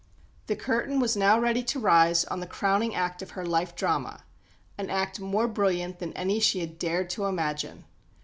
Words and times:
The 0.47 0.55
curtain 0.55 0.99
was 0.99 1.15
now 1.15 1.37
ready 1.39 1.61
to 1.65 1.79
rise 1.79 2.25
on 2.25 2.39
the 2.39 2.47
crowning 2.47 2.95
act 2.95 3.21
of 3.21 3.37
her 3.37 3.45
life 3.45 3.75
drama, 3.75 4.23
an 4.75 4.89
act 4.89 5.19
more 5.19 5.47
brilliant 5.47 5.99
than 5.99 6.11
any 6.13 6.39
she 6.39 6.59
had 6.61 6.79
dared 6.79 7.07
to 7.11 7.25
imagine. 7.25 7.85